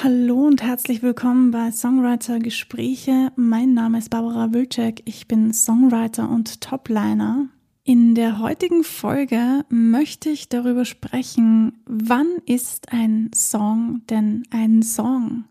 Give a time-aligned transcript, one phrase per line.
[0.00, 3.32] Hallo und herzlich willkommen bei Songwriter Gespräche.
[3.34, 5.02] Mein Name ist Barbara Wilczek.
[5.06, 7.48] Ich bin Songwriter und Topliner.
[7.82, 15.46] In der heutigen Folge möchte ich darüber sprechen, wann ist ein Song denn ein Song?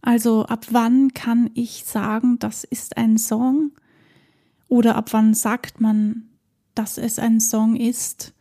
[0.00, 3.72] Also ab wann kann ich sagen, das ist ein Song?
[4.68, 6.30] Oder ab wann sagt man,
[6.74, 8.32] dass es ein Song ist?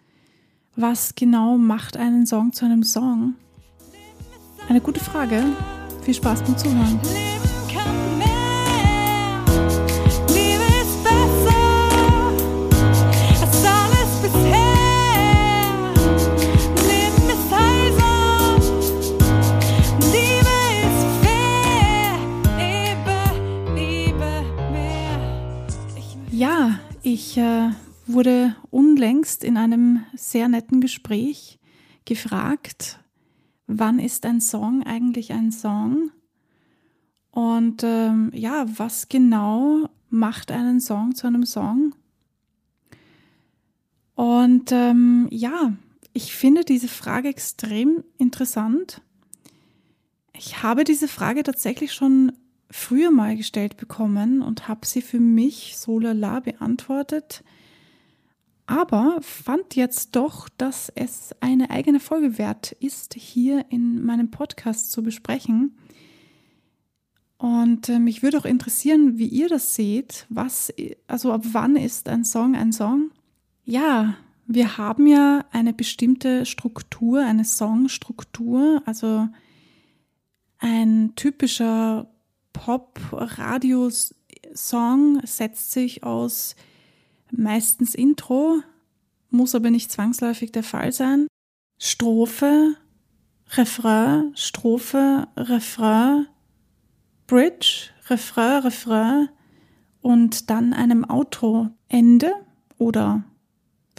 [0.78, 3.36] Was genau macht einen Song zu einem Song?
[4.70, 5.44] Eine gute Frage.
[6.04, 7.00] Viel Spaß beim Zuhören.
[26.32, 27.72] Ja, ich äh,
[28.06, 31.60] wurde unlängst in einem sehr netten Gespräch
[32.06, 33.00] gefragt,
[33.70, 36.12] wann ist ein Song eigentlich ein Song?
[37.32, 41.94] Und ähm, ja, was genau macht einen Song zu einem Song?
[44.16, 45.74] Und ähm, ja,
[46.14, 49.02] ich finde diese Frage extrem interessant.
[50.34, 52.34] Ich habe diese Frage tatsächlich schon
[52.72, 57.44] früher mal gestellt bekommen und habe sie für mich so lala beantwortet
[58.70, 64.92] aber fand jetzt doch, dass es eine eigene Folge wert ist, hier in meinem Podcast
[64.92, 65.76] zu besprechen.
[67.40, 70.28] Und äh, mich würde auch interessieren, wie ihr das seht.
[70.30, 70.72] Was,
[71.08, 73.10] also ab wann ist ein Song ein Song?
[73.66, 78.84] Ja, wir haben ja eine bestimmte Struktur, eine Songstruktur.
[78.86, 79.30] Also
[80.60, 82.08] ein typischer
[82.54, 86.56] Pop-Radio-Song setzt sich aus
[87.32, 88.62] meistens Intro,
[89.30, 91.28] muss aber nicht zwangsläufig der Fall sein.
[91.78, 92.76] Strophe,
[93.52, 96.28] Refrain, Strophe, Refrain,
[97.28, 99.30] Bridge, Refrain, Refrain
[100.02, 102.32] und dann einem Outro Ende
[102.78, 103.24] oder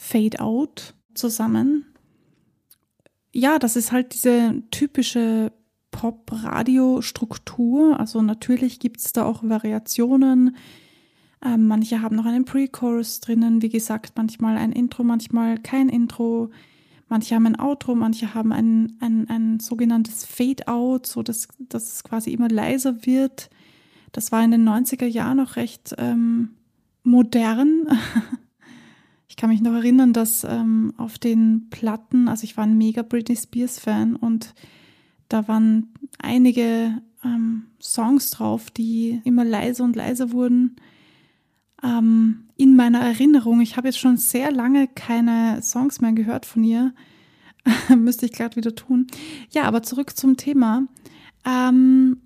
[0.00, 1.84] Fade Out zusammen.
[3.32, 5.52] Ja, das ist halt diese typische
[5.90, 7.98] Pop-Radio-Struktur.
[7.98, 10.56] Also natürlich gibt es da auch Variationen.
[11.42, 16.50] Ähm, manche haben noch einen Pre-Chorus drinnen, wie gesagt, manchmal ein Intro, manchmal kein Intro.
[17.08, 22.04] Manche haben ein Outro, manche haben ein, ein, ein sogenanntes Fade-Out, so dass, dass es
[22.04, 23.50] quasi immer leiser wird.
[24.12, 26.50] Das war in den 90er Jahren noch recht ähm,
[27.02, 27.88] modern.
[29.28, 33.02] ich kann mich noch erinnern, dass ähm, auf den Platten, also ich war ein mega
[33.02, 34.54] Britney Spears-Fan und
[35.28, 40.76] da waren einige ähm, Songs drauf, die immer leiser und leiser wurden
[41.82, 43.60] ähm, in meiner Erinnerung.
[43.60, 46.92] Ich habe jetzt schon sehr lange keine Songs mehr gehört von ihr.
[47.96, 49.06] Müsste ich gerade wieder tun.
[49.50, 50.86] Ja, aber zurück zum Thema.
[51.44, 52.18] Ähm,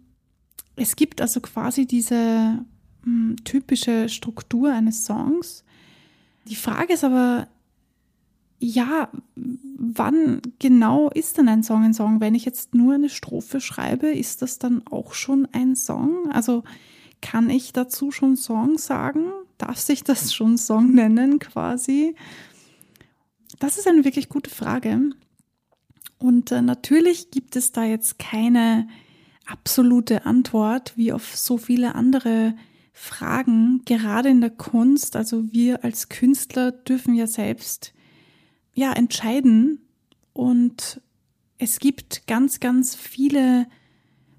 [0.76, 2.64] es gibt also quasi diese
[3.04, 5.64] mh, hm, typische Struktur eines Songs.
[6.48, 7.48] Die Frage ist aber,
[8.59, 12.20] ja, wann genau ist denn ein Song ein Song?
[12.20, 16.31] Wenn ich jetzt nur eine Strophe schreibe, ist das dann auch schon ein Song?
[16.31, 16.64] Also
[17.25, 19.25] kann ich dazu schon Song sagen?
[19.57, 22.15] Darf sich das schon Song nennen quasi?
[23.59, 25.11] Das ist eine wirklich gute Frage.
[26.19, 28.87] Und äh, natürlich gibt es da jetzt keine
[29.47, 32.55] absolute Antwort wie auf so viele andere
[32.93, 35.17] Fragen, gerade in der Kunst.
[35.17, 37.95] Also wir als Künstler dürfen ja selbst
[38.75, 39.81] ja entscheiden
[40.35, 41.01] und
[41.56, 43.67] es gibt ganz, ganz viele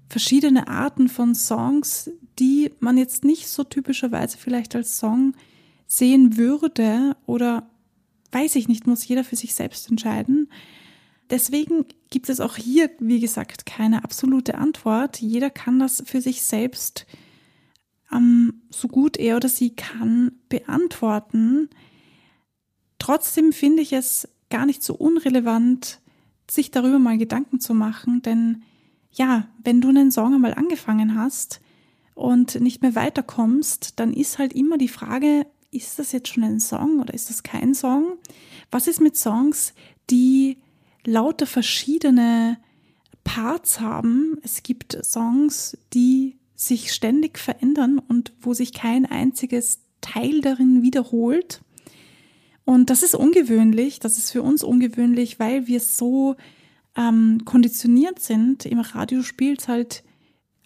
[0.08, 5.34] verschiedene Arten von Songs, die man jetzt nicht so typischerweise vielleicht als Song
[5.86, 7.68] sehen würde oder
[8.32, 10.50] weiß ich nicht, muss jeder für sich selbst entscheiden.
[11.30, 15.20] Deswegen gibt es auch hier, wie gesagt, keine absolute Antwort.
[15.20, 17.06] Jeder kann das für sich selbst
[18.12, 21.68] ähm, so gut er oder sie kann beantworten.
[22.98, 26.00] Trotzdem finde ich es gar nicht so unrelevant,
[26.48, 28.62] sich darüber mal Gedanken zu machen, denn
[29.10, 31.60] ja, wenn du einen Song einmal angefangen hast,
[32.16, 36.60] und nicht mehr weiterkommst, dann ist halt immer die Frage, ist das jetzt schon ein
[36.60, 38.16] Song oder ist das kein Song?
[38.70, 39.74] Was ist mit Songs,
[40.08, 40.56] die
[41.04, 42.56] lauter verschiedene
[43.22, 44.38] Parts haben?
[44.42, 51.60] Es gibt Songs, die sich ständig verändern und wo sich kein einziges Teil darin wiederholt.
[52.64, 56.34] Und das ist ungewöhnlich, das ist für uns ungewöhnlich, weil wir so
[56.96, 58.64] ähm, konditioniert sind.
[58.64, 60.02] Im Radio spielt halt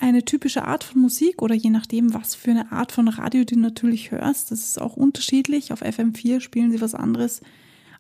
[0.01, 3.59] eine typische Art von Musik oder je nachdem, was für eine Art von Radio du
[3.59, 4.51] natürlich hörst.
[4.51, 5.73] Das ist auch unterschiedlich.
[5.73, 7.43] Auf FM4 spielen sie was anderes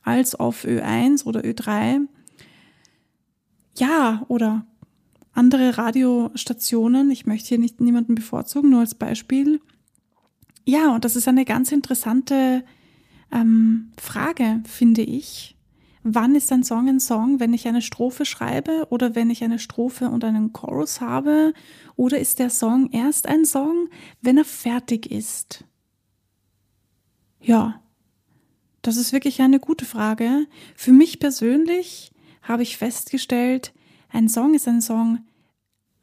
[0.02, 2.00] als auf Ö1 oder Ö3.
[3.76, 4.64] Ja, oder
[5.32, 7.10] andere Radiostationen.
[7.10, 9.60] Ich möchte hier nicht niemanden bevorzugen, nur als Beispiel.
[10.64, 12.64] Ja, und das ist eine ganz interessante
[13.30, 15.56] ähm, Frage, finde ich.
[16.02, 19.58] Wann ist ein Song ein Song, wenn ich eine Strophe schreibe oder wenn ich eine
[19.58, 21.52] Strophe und einen Chorus habe?
[21.96, 23.88] Oder ist der Song erst ein Song,
[24.22, 25.64] wenn er fertig ist?
[27.42, 27.82] Ja,
[28.82, 30.46] das ist wirklich eine gute Frage.
[30.74, 32.12] Für mich persönlich
[32.42, 33.74] habe ich festgestellt,
[34.08, 35.18] ein Song ist ein Song,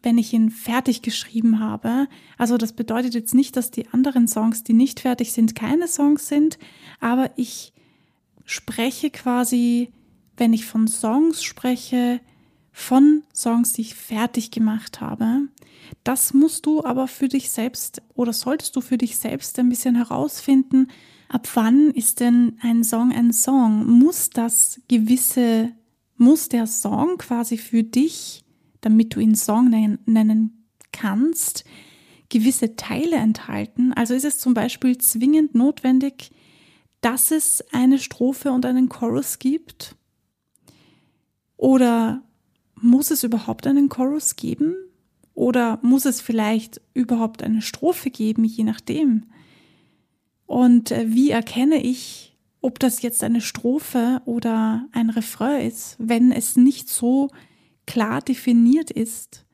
[0.04, 2.08] wenn ich ihn fertig geschrieben habe.
[2.38, 6.28] Also das bedeutet jetzt nicht, dass die anderen Songs, die nicht fertig sind, keine Songs
[6.28, 6.60] sind,
[7.00, 7.74] aber ich
[8.48, 9.92] spreche quasi,
[10.38, 12.22] wenn ich von Songs spreche,
[12.72, 15.50] von Songs, die ich fertig gemacht habe.
[16.04, 19.96] Das musst du aber für dich selbst oder solltest du für dich selbst ein bisschen
[19.96, 20.88] herausfinden,
[21.28, 23.86] ab wann ist denn ein Song ein Song?
[23.86, 25.72] Muss das gewisse,
[26.16, 28.46] muss der Song quasi für dich,
[28.80, 29.70] damit du ihn Song
[30.06, 31.66] nennen kannst,
[32.30, 33.92] gewisse Teile enthalten?
[33.92, 36.32] Also ist es zum Beispiel zwingend notwendig,
[37.02, 39.96] dass es eine Strophe und einen Chorus gibt?
[41.56, 42.24] Oder
[42.76, 44.76] muss es überhaupt einen Chorus geben?
[45.34, 49.26] Oder muss es vielleicht überhaupt eine Strophe geben, je nachdem?
[50.46, 56.32] Und äh, wie erkenne ich, ob das jetzt eine Strophe oder ein Refrain ist, wenn
[56.32, 57.30] es nicht so
[57.86, 59.46] klar definiert ist?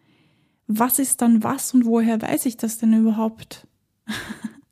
[0.68, 3.68] Was ist dann was und woher weiß ich das denn überhaupt?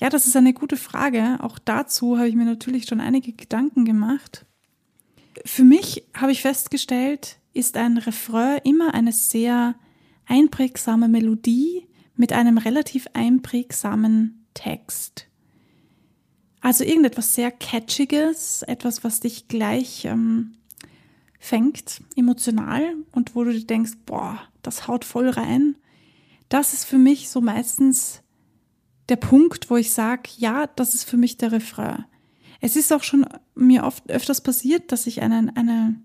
[0.00, 1.38] ja, das ist eine gute Frage.
[1.40, 4.46] Auch dazu habe ich mir natürlich schon einige Gedanken gemacht.
[5.44, 9.74] Für mich habe ich festgestellt, ist ein Refrain immer eine sehr
[10.26, 11.86] einprägsame Melodie
[12.16, 15.26] mit einem relativ einprägsamen Text.
[16.62, 20.52] Also irgendetwas sehr Catchiges, etwas, was dich gleich ähm,
[21.38, 25.76] fängt, emotional und wo du dir denkst, boah, das haut voll rein.
[26.48, 28.22] Das ist für mich so meistens
[29.10, 32.04] der Punkt, wo ich sage, ja, das ist für mich der Refrain.
[32.60, 35.96] Es ist auch schon mir oft öfters passiert, dass ich einen, eine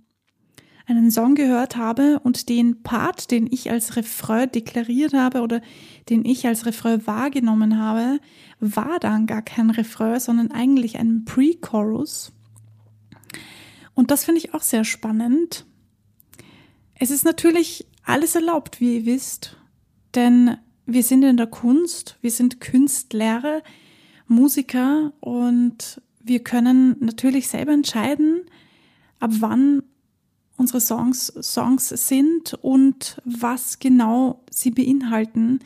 [0.87, 5.61] einen Song gehört habe und den Part, den ich als Refrain deklariert habe oder
[6.09, 8.19] den ich als Refrain wahrgenommen habe,
[8.59, 12.33] war dann gar kein Refrain, sondern eigentlich ein Pre-Chorus.
[13.95, 15.65] Und das finde ich auch sehr spannend.
[16.99, 19.57] Es ist natürlich alles erlaubt, wie ihr wisst,
[20.13, 23.61] denn wir sind in der Kunst, wir sind Künstler,
[24.27, 28.41] Musiker und wir können natürlich selber entscheiden,
[29.19, 29.83] ab wann
[30.57, 35.59] unsere Songs Songs sind und was genau sie beinhalten.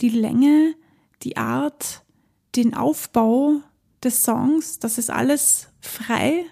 [0.00, 0.74] Die Länge,
[1.22, 2.04] die Art,
[2.54, 3.60] den Aufbau
[4.02, 6.44] des Songs, das ist alles frei.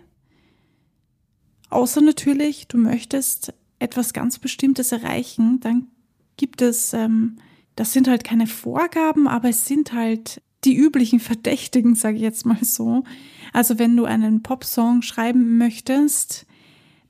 [1.71, 5.89] Außer natürlich, du möchtest etwas ganz Bestimmtes erreichen, dann
[6.37, 7.37] gibt es, ähm,
[7.77, 12.47] das sind halt keine Vorgaben, aber es sind halt die üblichen Verdächtigen, sage ich jetzt
[12.47, 13.05] mal so.
[13.53, 16.47] Also wenn du einen Popsong schreiben möchtest,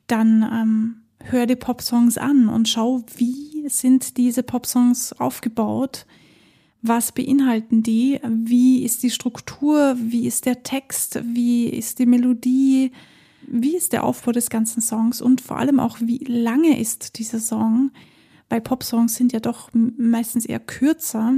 [0.07, 6.07] dann ähm, hör die Popsongs an und schau, wie sind diese Popsongs aufgebaut,
[6.83, 12.93] was beinhalten die, wie ist die Struktur, wie ist der Text, wie ist die Melodie,
[13.47, 15.23] wie ist der Aufbau des ganzen Songs?
[15.23, 17.91] Und vor allem auch, wie lange ist dieser Song,
[18.49, 21.35] weil Popsongs sind ja doch meistens eher kürzer.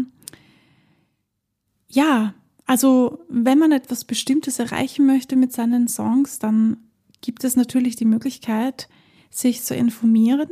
[1.89, 2.35] Ja,
[2.67, 6.79] also wenn man etwas Bestimmtes erreichen möchte mit seinen Songs, dann
[7.21, 8.89] gibt es natürlich die Möglichkeit,
[9.31, 10.49] sich zu informieren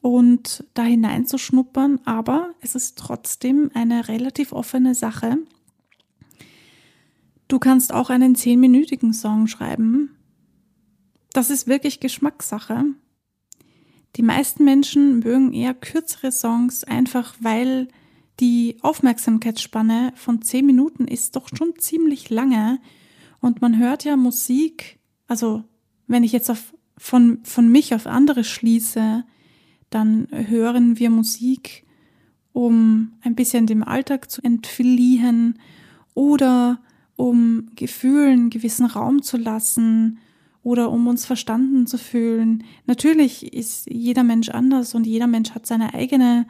[0.00, 5.38] und da hineinzuschnuppern, aber es ist trotzdem eine relativ offene Sache.
[7.48, 10.10] Du kannst auch einen zehnminütigen Song schreiben.
[11.32, 12.84] Das ist wirklich Geschmackssache.
[14.16, 17.88] Die meisten Menschen mögen eher kürzere Songs, einfach weil
[18.40, 22.78] die Aufmerksamkeitsspanne von zehn Minuten ist doch schon ziemlich lange.
[23.40, 25.64] Und man hört ja Musik, also
[26.06, 29.24] wenn ich jetzt auf, von, von mich auf andere schließe,
[29.88, 31.84] dann hören wir Musik,
[32.52, 35.58] um ein bisschen dem Alltag zu entfliehen
[36.14, 36.82] oder
[37.16, 40.18] um Gefühlen gewissen Raum zu lassen
[40.62, 42.64] oder um uns verstanden zu fühlen.
[42.86, 46.46] Natürlich ist jeder Mensch anders und jeder Mensch hat seine eigene,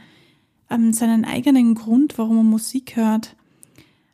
[0.71, 3.37] ähm, seinen eigenen Grund, warum er Musik hört.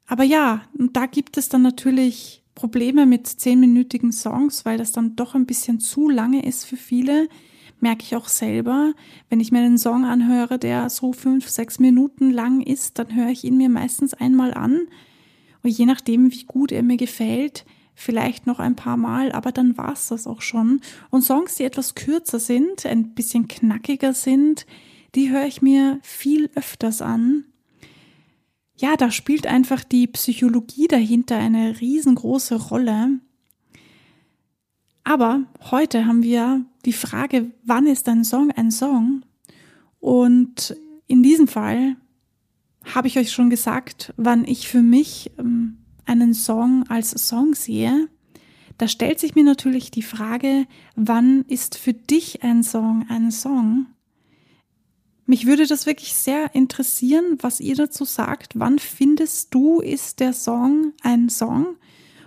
[0.06, 5.34] Aber ja, da gibt es dann natürlich Probleme mit zehnminütigen Songs, weil das dann doch
[5.34, 7.28] ein bisschen zu lange ist für viele.
[7.80, 8.94] Merke ich auch selber.
[9.28, 13.28] Wenn ich mir einen Song anhöre, der so fünf, sechs Minuten lang ist, dann höre
[13.28, 14.88] ich ihn mir meistens einmal an.
[15.62, 17.64] Und je nachdem, wie gut er mir gefällt,
[17.98, 20.80] vielleicht noch ein paar Mal, aber dann war es das auch schon.
[21.10, 24.66] Und Songs, die etwas kürzer sind, ein bisschen knackiger sind,
[25.16, 27.44] die höre ich mir viel öfters an.
[28.76, 33.18] Ja, da spielt einfach die Psychologie dahinter eine riesengroße Rolle.
[35.02, 39.24] Aber heute haben wir die Frage, wann ist ein Song ein Song?
[39.98, 40.76] Und
[41.08, 41.96] in diesem Fall
[42.94, 45.78] habe ich euch schon gesagt, wann ich für mich ähm,
[46.08, 48.08] einen Song als Song sehe,
[48.78, 53.86] da stellt sich mir natürlich die Frage, wann ist für dich ein Song ein Song?
[55.26, 58.58] Mich würde das wirklich sehr interessieren, was ihr dazu sagt.
[58.58, 61.76] Wann findest du, ist der Song ein Song?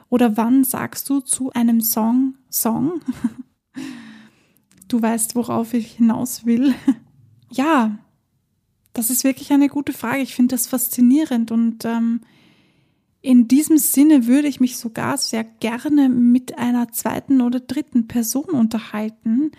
[0.09, 3.01] Oder wann sagst du zu einem Song Song?
[4.87, 6.75] Du weißt, worauf ich hinaus will.
[7.53, 7.97] Ja,
[8.93, 10.21] das ist wirklich eine gute Frage.
[10.21, 12.21] Ich finde das faszinierend und ähm,
[13.21, 18.45] in diesem Sinne würde ich mich sogar sehr gerne mit einer zweiten oder dritten Person
[18.45, 19.51] unterhalten.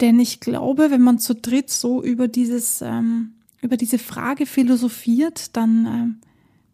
[0.00, 5.56] Denn ich glaube, wenn man zu dritt so über dieses, ähm, über diese Frage philosophiert,
[5.56, 6.20] dann ähm,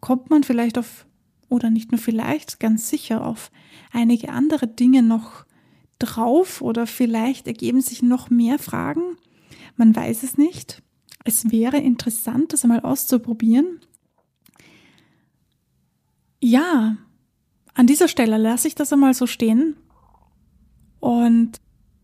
[0.01, 1.05] kommt man vielleicht auf,
[1.49, 3.51] oder nicht nur vielleicht, ganz sicher auf
[3.91, 5.45] einige andere Dinge noch
[5.99, 9.17] drauf oder vielleicht ergeben sich noch mehr Fragen.
[9.77, 10.81] Man weiß es nicht.
[11.23, 13.79] Es wäre interessant, das einmal auszuprobieren.
[16.45, 16.97] Ja,
[17.73, 19.77] an dieser Stelle lasse ich das einmal so stehen
[20.99, 21.53] und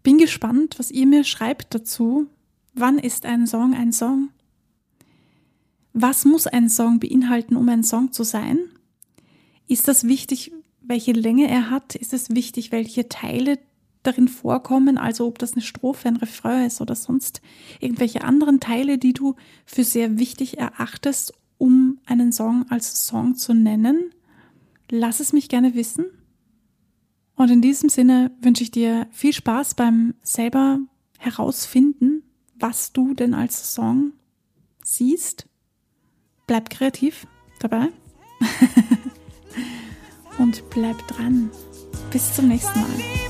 [0.01, 2.27] bin gespannt, was ihr mir schreibt dazu.
[2.74, 4.29] Wann ist ein Song ein Song?
[5.91, 8.60] Was muss ein Song beinhalten, um ein Song zu sein?
[9.67, 11.96] Ist das wichtig, welche Länge er hat?
[11.96, 13.60] Ist es wichtig, welche Teile
[14.03, 14.98] darin vorkommen?
[14.98, 17.41] Also ob das eine Strophe, ein Refrain ist oder sonst
[17.81, 23.53] irgendwelche anderen Teile, die du für sehr wichtig erachtest, um einen Song als Song zu
[23.53, 24.13] nennen?
[24.91, 26.05] Lass es mich gerne wissen.
[27.36, 30.79] Und in diesem Sinne wünsche ich dir viel Spaß beim selber
[31.17, 32.24] herausfinden,
[32.55, 34.13] was du denn als Song
[34.84, 35.48] siehst.
[36.48, 37.27] Bleib kreativ
[37.60, 37.89] dabei.
[40.38, 41.51] Und bleib dran.
[42.12, 43.29] Bis zum nächsten Mal.